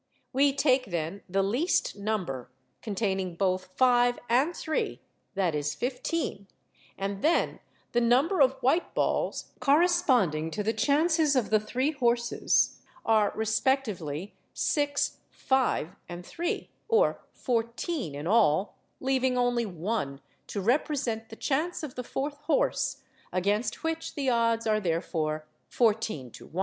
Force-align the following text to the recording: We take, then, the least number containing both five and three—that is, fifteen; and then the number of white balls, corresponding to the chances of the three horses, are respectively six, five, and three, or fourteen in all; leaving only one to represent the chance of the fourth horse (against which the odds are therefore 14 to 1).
We 0.33 0.51
take, 0.51 0.87
then, 0.87 1.21
the 1.29 1.43
least 1.43 1.95
number 1.95 2.49
containing 2.81 3.35
both 3.35 3.69
five 3.75 4.17
and 4.29 4.55
three—that 4.55 5.53
is, 5.53 5.75
fifteen; 5.75 6.47
and 6.97 7.21
then 7.21 7.59
the 7.91 8.01
number 8.01 8.41
of 8.41 8.53
white 8.63 8.95
balls, 8.95 9.53
corresponding 9.59 10.49
to 10.53 10.63
the 10.63 10.73
chances 10.73 11.35
of 11.35 11.51
the 11.51 11.59
three 11.59 11.91
horses, 11.91 12.79
are 13.05 13.31
respectively 13.35 14.33
six, 14.55 15.19
five, 15.29 15.95
and 16.09 16.25
three, 16.25 16.71
or 16.87 17.21
fourteen 17.31 18.15
in 18.15 18.25
all; 18.25 18.79
leaving 18.99 19.37
only 19.37 19.67
one 19.67 20.19
to 20.47 20.61
represent 20.61 21.29
the 21.29 21.35
chance 21.35 21.83
of 21.83 21.93
the 21.93 22.03
fourth 22.03 22.39
horse 22.47 23.03
(against 23.31 23.83
which 23.83 24.15
the 24.15 24.31
odds 24.31 24.65
are 24.65 24.79
therefore 24.79 25.45
14 25.69 26.31
to 26.31 26.47
1). 26.47 26.53